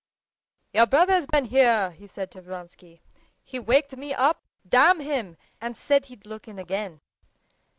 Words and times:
"Your 0.73 0.87
brother's 0.87 1.27
been 1.27 1.45
here," 1.45 1.91
he 1.91 2.07
said 2.07 2.31
to 2.31 2.41
Vronsky. 2.41 3.03
"He 3.43 3.59
waked 3.59 3.95
me 3.95 4.15
up, 4.15 4.41
damn 4.67 4.99
him, 4.99 5.37
and 5.61 5.77
said 5.77 6.05
he'd 6.05 6.25
look 6.25 6.47
in 6.47 6.57
again." 6.57 7.01